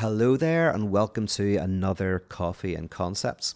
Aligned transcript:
Hello 0.00 0.34
there, 0.34 0.70
and 0.70 0.90
welcome 0.90 1.26
to 1.26 1.56
another 1.56 2.20
Coffee 2.20 2.74
and 2.74 2.90
Concepts. 2.90 3.54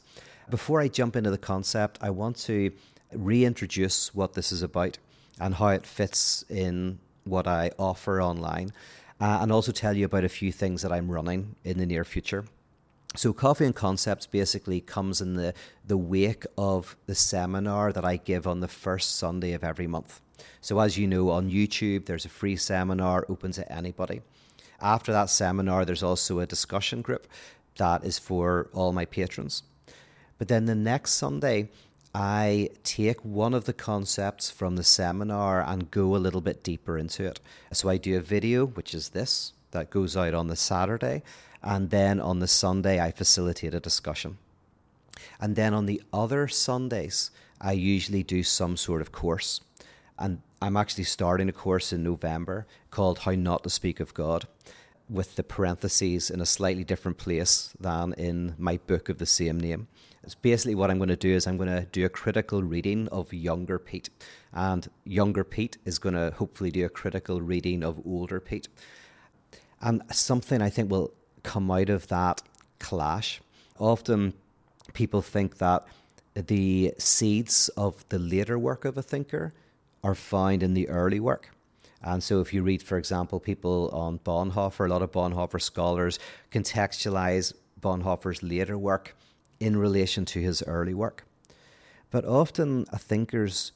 Before 0.51 0.79
I 0.79 0.89
jump 0.89 1.17
into 1.17 1.31
the 1.31 1.39
concept, 1.39 1.99
I 2.03 2.11
want 2.11 2.37
to 2.41 2.71
reintroduce 3.15 4.15
what 4.15 4.35
this 4.35 4.53
is 4.53 4.61
about 4.61 4.99
and 5.41 5.55
how 5.55 5.69
it 5.69 5.87
fits 5.87 6.45
in 6.51 6.99
what 7.25 7.47
I 7.47 7.71
offer 7.79 8.21
online, 8.21 8.75
uh, 9.23 9.39
and 9.41 9.51
also 9.51 9.73
tell 9.73 9.97
you 9.97 10.05
about 10.05 10.25
a 10.25 10.29
few 10.29 10.53
things 10.53 10.83
that 10.83 10.93
I'm 10.93 11.11
running 11.11 11.57
in 11.65 11.79
the 11.79 11.87
near 11.87 12.05
future. 12.05 12.45
So, 13.17 13.33
Coffee 13.33 13.65
and 13.65 13.75
Concepts 13.75 14.27
basically 14.27 14.83
comes 14.83 15.23
in 15.23 15.37
the, 15.37 15.55
the 15.87 15.97
wake 15.97 16.45
of 16.59 16.95
the 17.07 17.15
seminar 17.15 17.91
that 17.91 18.05
I 18.05 18.17
give 18.17 18.47
on 18.47 18.61
the 18.61 18.69
first 18.69 19.17
Sunday 19.17 19.55
of 19.55 19.65
every 19.65 19.87
month. 19.87 20.21
So, 20.61 20.79
as 20.79 20.99
you 20.99 21.07
know, 21.07 21.31
on 21.31 21.51
YouTube, 21.51 22.05
there's 22.05 22.27
a 22.27 22.29
free 22.29 22.57
seminar 22.57 23.25
open 23.31 23.53
to 23.53 23.73
anybody. 23.73 24.21
After 24.81 25.13
that 25.13 25.31
seminar, 25.31 25.85
there's 25.85 26.03
also 26.03 26.41
a 26.41 26.47
discussion 26.47 27.03
group 27.03 27.27
that 27.77 28.05
is 28.05 28.19
for 28.19 28.69
all 28.73 28.93
my 28.93 29.05
patrons. 29.05 29.63
But 30.39 30.49
then 30.49 30.67
the 30.67 30.75
next 30.75 31.13
Sunday, 31.15 31.71
I 32.15 32.71
take 32.85 33.25
one 33.25 33.55
of 33.55 33.65
the 33.65 33.73
concepts 33.73 34.51
from 34.51 34.77
the 34.77 34.85
seminar 34.85 35.63
and 35.63 35.91
go 35.91 36.15
a 36.15 36.19
little 36.19 36.41
bit 36.41 36.63
deeper 36.63 36.97
into 36.97 37.25
it. 37.25 37.41
So 37.73 37.89
I 37.89 37.97
do 37.97 38.17
a 38.17 38.21
video, 38.21 38.67
which 38.67 38.95
is 38.95 39.09
this, 39.11 39.53
that 39.73 39.91
goes 39.91 40.17
out 40.17 40.35
on 40.35 40.47
the 40.47 40.57
Saturday. 40.57 41.23
And 41.63 41.91
then 41.91 42.21
on 42.21 42.39
the 42.39 42.47
Sunday, 42.47 43.01
I 43.01 43.11
facilitate 43.11 43.75
a 43.75 43.81
discussion. 43.81 44.39
And 45.41 45.57
then 45.57 45.75
on 45.75 45.87
the 45.87 46.03
other 46.13 46.47
Sundays, 46.47 47.31
I 47.61 47.73
usually 47.73 48.23
do 48.23 48.43
some 48.43 48.77
sort 48.77 49.01
of 49.01 49.11
course. 49.11 49.61
And 50.19 50.41
I'm 50.65 50.79
actually 50.79 51.05
starting 51.05 51.51
a 51.51 51.53
course 51.53 51.93
in 51.93 52.03
November 52.03 52.67
called 52.91 53.19
How 53.19 53.33
Not 53.33 53.65
to 53.65 53.69
Speak 53.69 54.01
of 54.01 54.15
God, 54.15 54.47
with 55.11 55.37
the 55.37 55.43
parentheses 55.43 56.31
in 56.31 56.41
a 56.41 56.47
slightly 56.47 56.85
different 56.85 57.19
place 57.19 57.75
than 57.79 58.15
in 58.15 58.55
my 58.57 58.79
book 58.79 59.11
of 59.11 59.19
the 59.19 59.27
same 59.27 59.61
name. 59.61 59.89
It's 60.23 60.35
basically 60.35 60.75
what 60.75 60.91
I'm 60.91 60.97
going 60.97 61.11
to 61.11 61.17
do 61.17 61.35
is 61.35 61.47
I'm 61.47 61.59
going 61.59 61.69
to 61.69 61.87
do 61.93 62.07
a 62.07 62.09
critical 62.09 62.63
reading 62.63 63.09
of 63.09 63.31
younger 63.35 63.79
Pete, 63.79 64.09
and 64.55 64.89
younger 65.05 65.45
Pete 65.45 65.77
is 65.85 65.99
going 65.99 66.15
to 66.15 66.31
hopefully 66.35 66.71
do 66.71 66.87
a 66.87 66.89
critical 66.89 67.43
reading 67.43 67.85
of 67.85 68.01
older 68.07 68.41
Pete. 68.41 68.69
And 69.83 70.01
something 70.13 70.63
I 70.63 70.71
think 70.71 70.91
will 70.91 71.13
come 71.43 71.71
out 71.71 71.91
of 71.91 72.09
that 72.09 72.41
clash. 72.79 73.43
Often 73.79 74.33
people 74.95 75.21
think 75.21 75.59
that 75.59 75.87
the 76.33 76.95
seeds 76.97 77.69
of 77.77 78.03
the 78.09 78.19
later 78.19 78.59
work 78.59 78.87
of 78.87 78.97
a 78.97 79.03
thinker 79.03 79.53
are 80.05 80.15
found 80.15 80.63
in 80.63 80.75
the 80.75 80.89
early 80.89 81.19
work. 81.19 81.51
And 82.03 82.23
so, 82.23 82.41
if 82.41 82.53
you 82.53 82.63
read, 82.63 82.83
for 82.83 82.99
example, 82.99 83.41
people 83.41 83.89
on 83.93 84.19
Bonhoeffer, 84.19 84.87
a 84.87 84.89
lot 84.89 85.01
of 85.03 85.11
Bonhoeffer 85.11 85.61
scholars 85.61 86.19
contextualize 86.53 87.55
Bonhoeffer's 87.81 88.43
later 88.43 88.77
work 88.77 89.17
in 89.59 89.77
relation 89.77 90.27
to 90.27 90.41
his 90.41 90.63
early 90.67 90.93
work. 90.93 91.25
But 92.11 92.27
often, 92.27 92.85
a 92.93 92.99
thinker's 92.99 93.73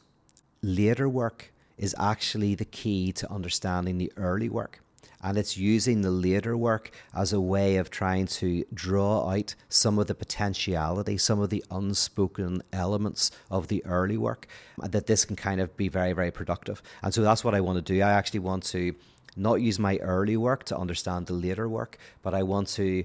later 0.63 1.09
work 1.09 1.53
is 1.79 1.95
actually 1.99 2.55
the 2.55 2.67
key 2.67 3.13
to 3.13 3.33
understanding 3.33 3.97
the 3.97 4.13
early 4.17 4.51
work 4.51 4.81
and 5.23 5.37
it's 5.37 5.57
using 5.57 6.03
the 6.03 6.11
later 6.11 6.57
work 6.57 6.91
as 7.15 7.33
a 7.33 7.41
way 7.41 7.77
of 7.77 7.91
trying 7.91 8.27
to 8.27 8.65
draw 8.73 9.29
out 9.31 9.55
some 9.69 9.99
of 9.99 10.07
the 10.07 10.15
potentiality, 10.15 11.19
some 11.19 11.41
of 11.41 11.51
the 11.51 11.65
unspoken 11.71 12.63
elements 12.73 13.31
of 13.51 13.69
the 13.69 13.85
early 13.85 14.17
work, 14.17 14.47
that 14.83 15.07
this 15.07 15.25
can 15.25 15.37
kind 15.37 15.61
of 15.61 15.77
be 15.77 15.89
very, 15.89 16.13
very 16.13 16.31
productive. 16.31 16.83
And 17.03 17.13
so 17.13 17.23
that's 17.23 17.45
what 17.45 17.55
I 17.55 17.61
want 17.61 17.85
to 17.85 17.93
do. 17.93 18.01
I 18.01 18.13
actually 18.13 18.41
want 18.41 18.63
to 18.65 18.95
not 19.37 19.57
use 19.57 19.79
my 19.79 19.97
early 19.99 20.37
work 20.37 20.65
to 20.65 20.77
understand 20.77 21.27
the 21.27 21.33
later 21.33 21.69
work, 21.69 21.99
but 22.23 22.35
I 22.35 22.43
want 22.43 22.69
to 22.69 23.05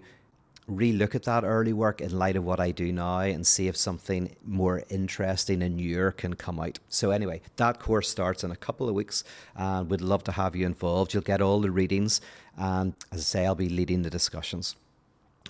relook 0.70 1.14
at 1.16 1.24
that 1.24 1.44
early 1.44 1.74
work 1.74 2.02
in 2.02 2.18
light 2.18 2.36
of 2.36 2.44
what 2.44 2.60
I 2.60 2.72
do 2.72 2.92
now 2.92 3.20
and 3.20 3.46
see 3.46 3.68
if 3.68 3.76
something 3.76 4.36
more 4.46 4.84
interesting 4.90 5.62
and 5.62 5.76
newer 5.76 6.12
can 6.12 6.36
come 6.36 6.60
out. 6.60 6.80
So, 6.88 7.12
anyway, 7.12 7.42
that 7.58 7.80
course 7.80 8.10
starts 8.10 8.44
in 8.44 8.52
a 8.52 8.56
couple 8.56 8.88
of 8.88 8.96
weeks 8.96 9.24
and 9.56 9.90
we'd 9.90 10.02
love 10.02 10.24
to 10.26 10.32
have 10.32 10.56
you 10.56 10.66
involved. 10.66 11.14
You'll 11.14 11.24
get 11.24 11.42
all 11.42 11.60
the 11.60 11.72
readings, 11.72 12.22
and 12.58 12.94
as 13.12 13.20
I 13.20 13.24
say, 13.24 13.46
I'll 13.46 13.56
be 13.56 13.70
leading 13.70 14.02
the 14.04 14.10
discussions. 14.10 14.76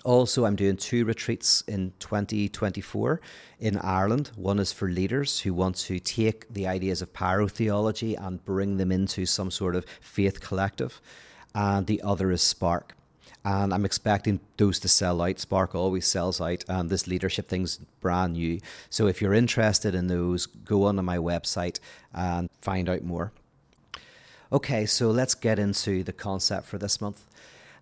Also, 0.04 0.44
I'm 0.44 0.56
doing 0.56 0.76
two 0.76 1.06
retreats 1.06 1.64
in 1.68 1.94
2024 2.00 3.22
in 3.60 3.78
Ireland. 3.78 4.32
One 4.36 4.60
is 4.60 4.74
for 4.74 4.90
leaders 4.90 5.40
who 5.40 5.54
want 5.54 5.78
to 5.78 6.00
take 6.00 6.52
the 6.54 6.68
ideas 6.68 7.02
of 7.02 7.14
pyrotheology 7.14 8.20
and 8.20 8.44
bring 8.44 8.78
them 8.78 8.92
into 8.92 9.26
some 9.26 9.50
sort 9.50 9.76
of 9.76 9.86
faith 10.02 10.42
collective, 10.42 11.00
and 11.56 11.88
the 11.88 12.02
other 12.02 12.32
is 12.32 12.42
Spark 12.42 12.96
and 13.46 13.74
I'm 13.74 13.86
expecting 13.86 14.40
those 14.58 14.80
to 14.80 14.88
sell 14.88 15.22
out. 15.22 15.40
Spark 15.40 15.76
always 15.76 16.08
sells 16.08 16.40
out, 16.40 16.64
and 16.68 16.90
this 16.90 17.08
leadership 17.08 17.50
thing's 17.50 17.78
brand 18.00 18.34
new. 18.34 18.60
So 18.90 19.08
if 19.08 19.22
you're 19.22 19.34
interested 19.34 19.96
in 19.96 20.08
those, 20.08 20.46
go 20.46 20.86
onto 20.86 21.02
my 21.02 21.18
website 21.18 21.80
and 22.14 22.50
find 22.62 22.88
out 22.90 23.04
more. 23.04 23.32
Okay, 24.52 24.86
so 24.86 25.12
let's 25.12 25.36
get 25.36 25.60
into 25.60 26.04
the 26.04 26.14
concept 26.14 26.68
for 26.68 26.78
this 26.78 27.02
month. 27.02 27.26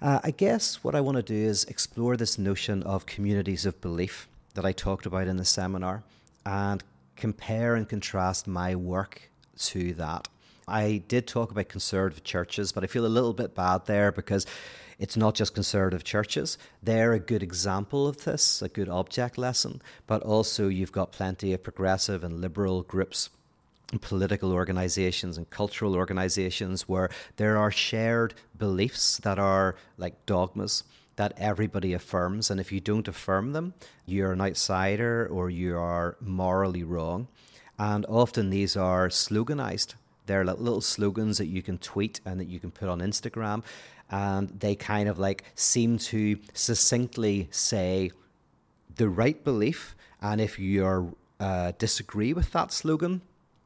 Uh, 0.02 0.20
I 0.24 0.32
guess 0.32 0.84
what 0.84 0.96
I 0.96 1.02
want 1.02 1.18
to 1.18 1.24
do 1.24 1.36
is 1.36 1.66
explore 1.66 2.18
this 2.18 2.40
notion 2.40 2.82
of 2.84 3.06
communities 3.06 3.66
of 3.66 3.80
belief 3.82 4.28
that 4.56 4.66
I 4.66 4.72
talked 4.72 5.06
about 5.06 5.28
in 5.28 5.38
the 5.38 5.46
seminar 5.46 6.02
and 6.46 6.84
compare 7.16 7.76
and 7.76 7.88
contrast 7.88 8.48
my 8.48 8.76
work 8.76 9.30
to 9.58 9.94
that. 9.94 10.28
I 10.68 11.04
did 11.08 11.28
talk 11.28 11.52
about 11.52 11.70
conservative 11.70 12.24
churches, 12.24 12.72
but 12.72 12.84
I 12.84 12.88
feel 12.88 13.06
a 13.06 13.08
little 13.08 13.34
bit 13.34 13.54
bad 13.54 13.86
there 13.86 14.12
because 14.12 14.46
it's 15.02 15.18
not 15.18 15.34
just 15.34 15.56
conservative 15.56 16.04
churches. 16.04 16.60
They're 16.84 17.14
a 17.14 17.20
good 17.20 17.42
example 17.42 18.08
of 18.08 18.24
this, 18.24 18.62
a 18.62 18.70
good 18.70 18.88
object 18.88 19.36
lesson, 19.36 19.82
but 20.06 20.22
also 20.22 20.68
you've 20.68 20.92
got 20.92 21.12
plenty 21.12 21.54
of 21.54 21.64
progressive 21.64 22.24
and 22.24 22.40
liberal 22.40 22.84
groups 22.84 23.30
political 24.00 24.54
organizations 24.54 25.38
and 25.38 25.50
cultural 25.50 25.96
organizations 25.96 26.88
where 26.88 27.10
there 27.36 27.58
are 27.58 27.72
shared 27.72 28.34
beliefs 28.58 29.18
that 29.18 29.38
are 29.38 29.76
like 29.98 30.26
dogmas 30.26 30.84
that 31.18 31.34
everybody 31.36 31.92
affirms. 31.94 32.50
And 32.50 32.62
if 32.62 32.72
you 32.72 32.80
don't 32.80 33.08
affirm 33.08 33.52
them, 33.52 33.74
you're 34.06 34.32
an 34.32 34.40
outsider 34.40 35.28
or 35.30 35.50
you 35.50 35.78
are 35.78 36.16
morally 36.22 36.84
wrong. 36.84 37.28
And 37.78 38.06
often 38.08 38.50
these 38.50 38.78
are 38.78 39.10
sloganized. 39.10 39.96
They're 40.32 40.46
like 40.46 40.60
little 40.60 40.80
slogans 40.80 41.40
that 41.40 41.48
you 41.48 41.62
can 41.62 41.78
tweet 41.78 42.22
and 42.26 42.40
that 42.40 42.48
you 42.48 42.58
can 42.58 42.72
put 42.72 42.88
on 42.88 43.02
Instagram 43.02 43.64
and 44.10 44.48
they 44.58 44.76
kind 44.76 45.10
of 45.10 45.20
like 45.20 45.44
seem 45.56 45.98
to 45.98 46.40
succinctly 46.54 47.50
say 47.52 48.12
the 48.96 49.10
right 49.10 49.44
belief. 49.44 49.94
And 50.22 50.40
if 50.40 50.58
you 50.58 51.18
uh, 51.42 51.74
disagree 51.78 52.32
with 52.32 52.54
that 52.54 52.72
slogan, 52.72 53.20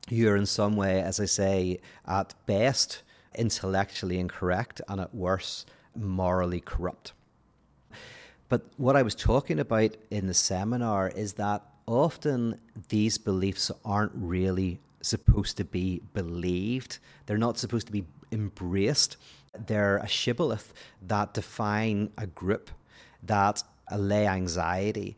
you're 0.10 0.36
in 0.36 0.48
some 0.48 0.76
way, 0.76 1.02
as 1.02 1.20
I 1.20 1.26
say, 1.26 1.82
at 2.08 2.34
best 2.48 3.04
intellectually 3.36 4.18
incorrect 4.18 4.82
and 4.88 5.00
at 5.00 5.14
worst 5.14 5.70
morally 5.96 6.62
corrupt. 6.62 7.14
But 8.50 8.64
what 8.78 8.96
I 8.96 9.04
was 9.04 9.14
talking 9.14 9.60
about 9.60 9.98
in 10.10 10.26
the 10.26 10.34
seminar 10.34 11.10
is 11.10 11.34
that 11.34 11.62
often 11.86 12.60
these 12.90 13.20
beliefs 13.20 13.70
aren't 13.84 14.14
really 14.16 14.80
supposed 15.06 15.58
to 15.58 15.64
be 15.64 16.02
believed, 16.14 17.00
they're 17.26 17.38
not 17.38 17.58
supposed 17.58 17.88
to 17.88 17.94
be 17.94 18.06
embraced. 18.32 19.18
They're 19.68 19.98
a 19.98 20.08
shibboleth 20.08 20.74
that 21.08 21.34
define 21.34 22.12
a 22.18 22.28
group, 22.28 22.70
that 23.24 23.64
allay 23.88 24.28
anxiety, 24.28 25.16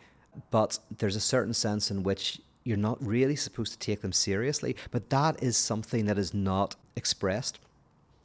but 0.51 0.77
there's 0.97 1.15
a 1.15 1.21
certain 1.21 1.53
sense 1.53 1.89
in 1.89 2.03
which 2.03 2.39
you're 2.63 2.77
not 2.77 3.03
really 3.05 3.35
supposed 3.35 3.71
to 3.71 3.79
take 3.79 4.01
them 4.01 4.11
seriously. 4.11 4.75
But 4.91 5.09
that 5.09 5.41
is 5.41 5.57
something 5.57 6.05
that 6.05 6.17
is 6.17 6.33
not 6.33 6.75
expressed. 6.95 7.59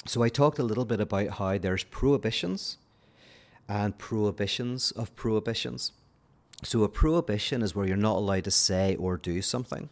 So 0.04 0.22
I 0.22 0.28
talked 0.28 0.58
a 0.58 0.64
little 0.64 0.84
bit 0.84 1.00
about 1.00 1.28
how 1.38 1.58
there's 1.58 1.84
prohibitions 1.84 2.78
and 3.68 3.96
prohibitions 3.96 4.90
of 4.90 5.15
prohibitions. 5.15 5.92
So 6.65 6.82
a 6.82 6.88
prohibition 6.88 7.62
is 7.62 7.74
where 7.74 7.86
you're 7.86 7.97
not 7.97 8.16
allowed 8.16 8.44
to 8.44 8.50
say 8.50 8.97
or 8.97 9.16
do 9.16 9.41
something. 9.42 9.88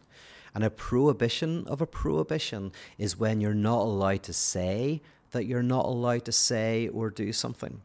And 0.54 0.64
a 0.64 0.70
prohibition 0.70 1.66
of 1.66 1.80
a 1.80 1.86
prohibition 1.86 2.72
is 2.98 3.18
when 3.18 3.40
you're 3.40 3.54
not 3.54 3.82
allowed 3.82 4.22
to 4.24 4.32
say 4.32 5.00
that 5.30 5.46
you're 5.46 5.62
not 5.62 5.84
allowed 5.84 6.24
to 6.24 6.32
say 6.32 6.88
or 6.88 7.10
do 7.10 7.32
something. 7.32 7.80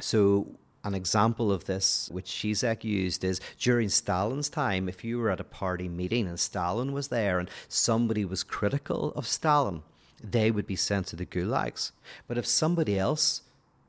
So, 0.00 0.46
an 0.82 0.94
example 0.94 1.52
of 1.52 1.66
this, 1.66 2.08
which 2.10 2.30
Zizek 2.30 2.84
used, 2.84 3.22
is 3.22 3.40
during 3.58 3.90
Stalin's 3.90 4.48
time, 4.48 4.88
if 4.88 5.04
you 5.04 5.18
were 5.18 5.30
at 5.30 5.40
a 5.40 5.44
party 5.44 5.88
meeting 5.88 6.26
and 6.26 6.40
Stalin 6.40 6.92
was 6.92 7.08
there 7.08 7.38
and 7.38 7.50
somebody 7.68 8.24
was 8.24 8.42
critical 8.42 9.12
of 9.14 9.26
Stalin, 9.26 9.82
they 10.22 10.50
would 10.50 10.66
be 10.66 10.76
sent 10.76 11.08
to 11.08 11.16
the 11.16 11.26
gulags. 11.26 11.92
But 12.26 12.38
if 12.38 12.46
somebody 12.46 12.98
else 12.98 13.42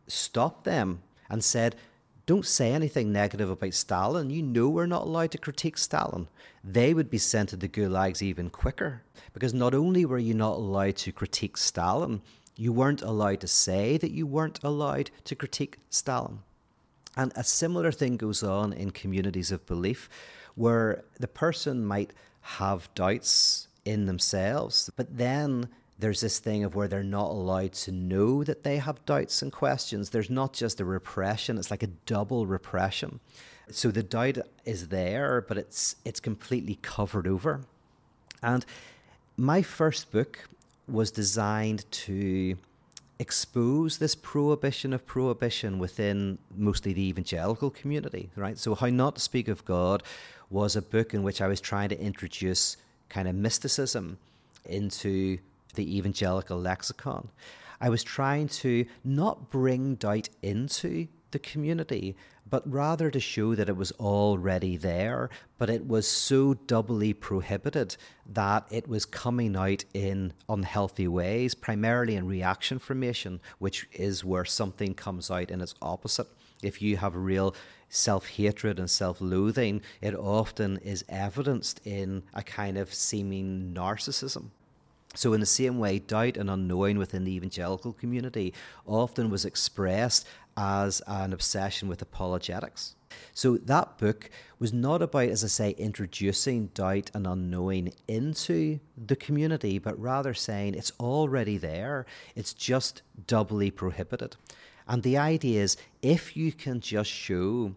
stopped 0.07 0.65
them 0.65 1.01
and 1.29 1.41
said, 1.41 1.77
don't 2.31 2.45
say 2.45 2.71
anything 2.71 3.11
negative 3.11 3.49
about 3.49 3.73
Stalin. 3.73 4.29
You 4.29 4.41
know 4.41 4.69
we're 4.69 4.85
not 4.85 5.01
allowed 5.01 5.31
to 5.31 5.37
critique 5.37 5.77
Stalin. 5.77 6.29
They 6.63 6.93
would 6.93 7.09
be 7.09 7.17
sent 7.17 7.49
to 7.49 7.57
the 7.57 7.67
gulags 7.67 8.21
even 8.21 8.49
quicker. 8.49 9.01
Because 9.33 9.53
not 9.53 9.73
only 9.73 10.05
were 10.05 10.17
you 10.17 10.33
not 10.33 10.55
allowed 10.55 10.95
to 10.95 11.11
critique 11.11 11.57
Stalin, 11.57 12.21
you 12.55 12.71
weren't 12.71 13.01
allowed 13.01 13.41
to 13.41 13.49
say 13.49 13.97
that 13.97 14.11
you 14.11 14.25
weren't 14.25 14.63
allowed 14.63 15.11
to 15.25 15.35
critique 15.35 15.79
Stalin. 15.89 16.39
And 17.17 17.33
a 17.35 17.43
similar 17.43 17.91
thing 17.91 18.15
goes 18.15 18.43
on 18.43 18.71
in 18.71 18.91
communities 18.91 19.51
of 19.51 19.65
belief 19.65 20.09
where 20.55 21.03
the 21.19 21.27
person 21.27 21.85
might 21.85 22.13
have 22.59 22.87
doubts 22.95 23.67
in 23.83 24.05
themselves, 24.05 24.89
but 24.95 25.17
then 25.17 25.67
there's 26.01 26.21
this 26.21 26.39
thing 26.39 26.63
of 26.63 26.75
where 26.75 26.87
they're 26.87 27.03
not 27.03 27.29
allowed 27.29 27.73
to 27.73 27.91
know 27.91 28.43
that 28.43 28.63
they 28.63 28.77
have 28.77 29.05
doubts 29.05 29.41
and 29.41 29.51
questions. 29.51 30.09
There's 30.09 30.29
not 30.29 30.53
just 30.53 30.79
a 30.79 30.85
repression, 30.85 31.57
it's 31.57 31.71
like 31.71 31.83
a 31.83 31.87
double 32.05 32.45
repression. 32.45 33.19
So 33.69 33.89
the 33.89 34.03
doubt 34.03 34.37
is 34.65 34.89
there, 34.89 35.41
but 35.47 35.57
it's 35.57 35.95
it's 36.03 36.19
completely 36.19 36.77
covered 36.81 37.27
over. 37.27 37.61
And 38.43 38.65
my 39.37 39.61
first 39.61 40.11
book 40.11 40.49
was 40.87 41.11
designed 41.11 41.89
to 41.91 42.57
expose 43.19 43.99
this 43.99 44.15
prohibition 44.15 44.93
of 44.93 45.05
prohibition 45.05 45.77
within 45.77 46.39
mostly 46.57 46.91
the 46.91 47.07
evangelical 47.07 47.69
community, 47.69 48.31
right? 48.35 48.57
So, 48.57 48.73
How 48.73 48.87
Not 48.87 49.15
to 49.15 49.21
Speak 49.21 49.47
of 49.47 49.63
God 49.63 50.01
was 50.49 50.75
a 50.75 50.81
book 50.81 51.13
in 51.13 51.21
which 51.21 51.39
I 51.39 51.47
was 51.47 51.61
trying 51.61 51.89
to 51.89 52.01
introduce 52.01 52.77
kind 53.09 53.27
of 53.27 53.35
mysticism 53.35 54.17
into 54.65 55.37
the 55.71 55.97
evangelical 55.97 56.59
lexicon. 56.59 57.29
I 57.79 57.89
was 57.89 58.03
trying 58.03 58.47
to 58.49 58.85
not 59.03 59.49
bring 59.49 59.95
doubt 59.95 60.29
into 60.41 61.07
the 61.31 61.39
community, 61.39 62.15
but 62.47 62.69
rather 62.69 63.09
to 63.09 63.19
show 63.19 63.55
that 63.55 63.69
it 63.69 63.77
was 63.77 63.91
already 63.93 64.77
there, 64.77 65.29
but 65.57 65.69
it 65.69 65.87
was 65.87 66.07
so 66.07 66.53
doubly 66.53 67.13
prohibited 67.13 67.95
that 68.25 68.67
it 68.69 68.87
was 68.87 69.05
coming 69.05 69.55
out 69.55 69.83
in 69.93 70.33
unhealthy 70.49 71.07
ways, 71.07 71.55
primarily 71.55 72.15
in 72.15 72.27
reaction 72.27 72.77
formation, 72.77 73.39
which 73.59 73.87
is 73.93 74.23
where 74.23 74.45
something 74.45 74.93
comes 74.93 75.31
out 75.31 75.49
in 75.49 75.61
its 75.61 75.75
opposite. 75.81 76.27
If 76.61 76.81
you 76.81 76.97
have 76.97 77.15
real 77.15 77.55
self 77.89 78.27
hatred 78.27 78.79
and 78.79 78.89
self 78.89 79.19
loathing, 79.21 79.81
it 80.01 80.13
often 80.13 80.77
is 80.77 81.03
evidenced 81.09 81.81
in 81.85 82.23
a 82.33 82.43
kind 82.43 82.77
of 82.77 82.93
seeming 82.93 83.73
narcissism. 83.73 84.51
So, 85.13 85.33
in 85.33 85.41
the 85.41 85.45
same 85.45 85.77
way, 85.77 85.99
doubt 85.99 86.37
and 86.37 86.49
unknowing 86.49 86.97
within 86.97 87.25
the 87.25 87.35
evangelical 87.35 87.91
community 87.91 88.53
often 88.85 89.29
was 89.29 89.43
expressed 89.43 90.25
as 90.55 91.01
an 91.05 91.33
obsession 91.33 91.89
with 91.89 92.01
apologetics. 92.01 92.95
So, 93.33 93.57
that 93.57 93.97
book 93.97 94.29
was 94.57 94.71
not 94.71 95.01
about, 95.01 95.27
as 95.27 95.43
I 95.43 95.47
say, 95.47 95.71
introducing 95.71 96.67
doubt 96.67 97.11
and 97.13 97.27
unknowing 97.27 97.93
into 98.07 98.79
the 98.97 99.17
community, 99.17 99.79
but 99.79 99.99
rather 99.99 100.33
saying 100.33 100.75
it's 100.75 100.93
already 100.99 101.57
there, 101.57 102.05
it's 102.35 102.53
just 102.53 103.01
doubly 103.27 103.69
prohibited. 103.69 104.37
And 104.87 105.03
the 105.03 105.17
idea 105.17 105.61
is 105.61 105.77
if 106.01 106.37
you 106.37 106.51
can 106.53 106.79
just 106.79 107.09
show 107.09 107.75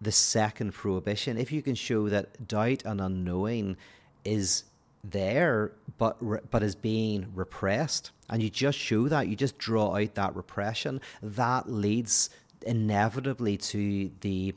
the 0.00 0.12
second 0.12 0.72
prohibition, 0.72 1.38
if 1.38 1.52
you 1.52 1.62
can 1.62 1.74
show 1.74 2.08
that 2.08 2.46
doubt 2.48 2.84
and 2.84 3.00
unknowing 3.00 3.76
is 4.24 4.64
there 5.04 5.72
but 5.96 6.50
but 6.50 6.62
is 6.62 6.74
being 6.74 7.26
repressed. 7.34 8.10
And 8.28 8.42
you 8.42 8.50
just 8.50 8.78
show 8.78 9.08
that 9.08 9.28
you 9.28 9.36
just 9.36 9.58
draw 9.58 9.96
out 9.96 10.14
that 10.14 10.36
repression. 10.36 11.00
That 11.22 11.70
leads 11.70 12.30
inevitably 12.66 13.56
to 13.56 14.10
the 14.20 14.54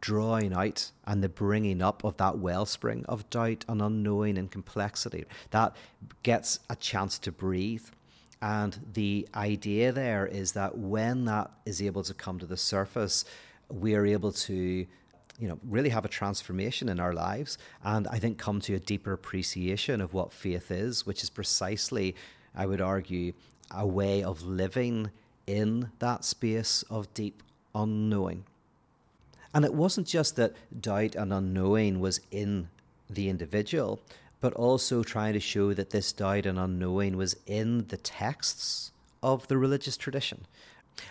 drawing 0.00 0.54
out 0.54 0.90
and 1.04 1.22
the 1.22 1.28
bringing 1.28 1.82
up 1.82 2.04
of 2.04 2.16
that 2.16 2.38
wellspring 2.38 3.04
of 3.06 3.28
doubt 3.28 3.64
and 3.68 3.82
unknowing 3.82 4.38
and 4.38 4.50
complexity 4.50 5.24
that 5.50 5.76
gets 6.22 6.60
a 6.70 6.76
chance 6.76 7.18
to 7.18 7.30
breathe. 7.32 7.84
And 8.40 8.78
the 8.94 9.28
idea 9.34 9.92
there 9.92 10.26
is 10.26 10.52
that 10.52 10.78
when 10.78 11.26
that 11.26 11.50
is 11.66 11.82
able 11.82 12.02
to 12.04 12.14
come 12.14 12.38
to 12.38 12.46
the 12.46 12.56
surface 12.56 13.24
we 13.68 13.94
are 13.94 14.06
able 14.06 14.32
to 14.32 14.86
you 15.38 15.48
know, 15.48 15.58
really 15.68 15.88
have 15.88 16.04
a 16.04 16.08
transformation 16.08 16.88
in 16.88 17.00
our 17.00 17.12
lives 17.12 17.58
and 17.82 18.06
I 18.08 18.18
think 18.18 18.38
come 18.38 18.60
to 18.62 18.74
a 18.74 18.78
deeper 18.78 19.12
appreciation 19.12 20.00
of 20.00 20.14
what 20.14 20.32
faith 20.32 20.70
is, 20.70 21.06
which 21.06 21.22
is 21.22 21.30
precisely, 21.30 22.14
I 22.54 22.66
would 22.66 22.80
argue, 22.80 23.32
a 23.70 23.86
way 23.86 24.22
of 24.22 24.42
living 24.42 25.10
in 25.46 25.90
that 25.98 26.24
space 26.24 26.84
of 26.88 27.12
deep 27.14 27.42
unknowing. 27.74 28.44
And 29.52 29.64
it 29.64 29.74
wasn't 29.74 30.06
just 30.06 30.36
that 30.36 30.54
doubt 30.80 31.14
and 31.14 31.32
unknowing 31.32 32.00
was 32.00 32.20
in 32.30 32.68
the 33.08 33.28
individual, 33.28 34.00
but 34.40 34.52
also 34.54 35.02
trying 35.02 35.32
to 35.34 35.40
show 35.40 35.72
that 35.74 35.90
this 35.90 36.12
doubt 36.12 36.46
and 36.46 36.58
unknowing 36.58 37.16
was 37.16 37.36
in 37.46 37.86
the 37.88 37.96
texts 37.96 38.92
of 39.22 39.46
the 39.48 39.56
religious 39.56 39.96
tradition. 39.96 40.46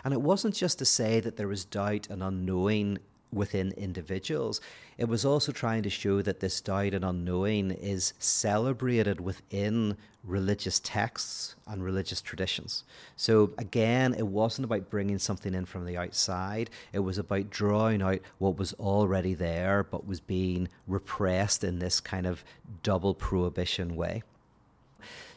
And 0.04 0.14
it 0.14 0.22
wasn't 0.22 0.56
just 0.56 0.80
to 0.80 0.86
say 0.86 1.20
that 1.20 1.38
there 1.38 1.48
was 1.48 1.66
doubt 1.66 2.08
and 2.10 2.24
unknowing 2.24 3.00
within 3.34 3.72
individuals. 3.74 4.62
It 4.98 5.10
was 5.10 5.26
also 5.26 5.52
trying 5.52 5.84
to 5.84 5.90
show 5.90 6.22
that 6.22 6.40
this 6.40 6.62
doubt 6.62 6.94
and 6.94 7.04
unknowing 7.04 7.72
is 7.72 8.14
celebrated 8.20 9.20
within 9.20 9.98
religious 10.24 10.80
texts 10.80 11.56
and 11.68 11.84
religious 11.84 12.22
traditions. 12.22 12.84
So, 13.16 13.52
again, 13.58 14.14
it 14.14 14.28
wasn't 14.28 14.66
about 14.66 14.90
bringing 14.90 15.20
something 15.20 15.54
in 15.54 15.66
from 15.66 15.86
the 15.86 15.98
outside, 15.98 16.70
it 16.94 17.00
was 17.00 17.18
about 17.18 17.50
drawing 17.50 18.02
out 18.02 18.20
what 18.38 18.58
was 18.58 18.74
already 18.74 19.34
there 19.34 19.84
but 19.84 20.08
was 20.08 20.20
being 20.20 20.70
repressed 20.88 21.64
in 21.64 21.80
this 21.80 22.00
kind 22.00 22.26
of 22.26 22.44
double 22.84 23.14
prohibition 23.14 23.96
way. 23.96 24.24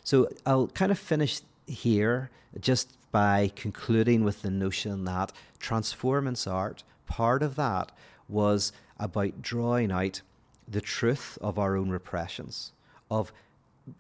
So, 0.05 0.29
I'll 0.45 0.69
kind 0.69 0.93
of 0.93 0.99
finish 0.99 1.41
here 1.67 2.31
just 2.61 2.93
by 3.11 3.51
concluding 3.57 4.25
with 4.25 4.43
the 4.43 4.51
notion 4.51 5.05
that 5.05 5.33
transformance 5.59 6.47
art 6.47 6.85
part 7.07 7.43
of 7.43 7.57
that 7.57 7.93
was 8.29 8.73
about 8.99 9.43
drawing 9.43 9.93
out 9.93 10.23
the 10.69 10.81
truth 10.81 11.39
of 11.41 11.59
our 11.59 11.77
own 11.77 11.91
repressions, 11.91 12.73
of 13.11 13.33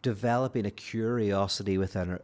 developing 0.02 0.66
a 0.66 0.70
curiosity 0.70 1.78
within 1.78 2.10
our, 2.10 2.22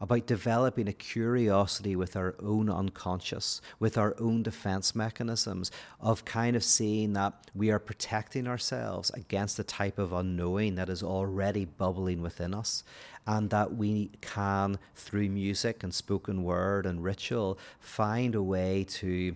about 0.00 0.26
developing 0.26 0.88
a 0.88 0.92
curiosity 0.92 1.96
with 1.96 2.16
our 2.16 2.34
own 2.42 2.68
unconscious, 2.68 3.60
with 3.78 3.96
our 3.96 4.14
own 4.18 4.42
defense 4.42 4.94
mechanisms, 4.94 5.70
of 6.00 6.24
kind 6.24 6.56
of 6.56 6.64
seeing 6.64 7.12
that 7.14 7.50
we 7.54 7.70
are 7.70 7.78
protecting 7.78 8.46
ourselves 8.46 9.10
against 9.10 9.56
the 9.56 9.64
type 9.64 9.98
of 9.98 10.12
unknowing 10.12 10.74
that 10.74 10.88
is 10.88 11.02
already 11.02 11.64
bubbling 11.64 12.20
within 12.20 12.52
us, 12.52 12.84
and 13.26 13.48
that 13.50 13.74
we 13.74 14.10
can, 14.20 14.78
through 14.94 15.28
music 15.28 15.82
and 15.82 15.94
spoken 15.94 16.42
word 16.42 16.84
and 16.84 17.02
ritual, 17.02 17.58
find 17.80 18.34
a 18.34 18.42
way 18.42 18.84
to 18.84 19.34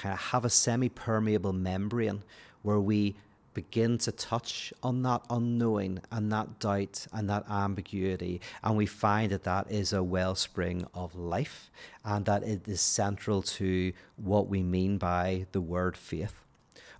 kind 0.00 0.14
of 0.14 0.20
have 0.20 0.44
a 0.44 0.50
semi 0.50 0.88
permeable 0.88 1.52
membrane 1.52 2.22
where 2.62 2.80
we 2.80 3.14
begin 3.52 3.98
to 3.98 4.12
touch 4.12 4.72
on 4.82 5.02
that 5.02 5.20
unknowing 5.28 6.00
and 6.10 6.32
that 6.32 6.58
doubt 6.60 7.06
and 7.12 7.28
that 7.28 7.44
ambiguity. 7.50 8.40
And 8.62 8.76
we 8.76 8.86
find 8.86 9.32
that 9.32 9.44
that 9.44 9.70
is 9.70 9.92
a 9.92 10.02
wellspring 10.02 10.86
of 10.94 11.14
life 11.16 11.70
and 12.04 12.24
that 12.26 12.42
it 12.42 12.66
is 12.68 12.80
central 12.80 13.42
to 13.42 13.92
what 14.16 14.48
we 14.48 14.62
mean 14.62 14.98
by 14.98 15.46
the 15.52 15.60
word 15.60 15.96
faith. 15.96 16.34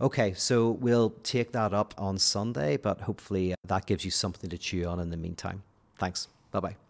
Okay, 0.01 0.33
so 0.35 0.71
we'll 0.71 1.11
take 1.23 1.53
that 1.53 1.73
up 1.75 1.95
on 1.99 2.19
Sunday, 2.19 2.77
but 2.77 3.03
hopefully 3.03 3.53
uh, 3.53 3.57
that 3.67 3.87
gives 3.87 4.05
you 4.05 4.11
something 4.11 4.49
to 4.51 4.59
chew 4.59 4.87
on 4.87 4.99
in 4.99 5.11
the 5.11 5.17
meantime. 5.17 5.63
Thanks. 5.99 6.29
Bye 6.51 6.61
bye. 6.61 6.90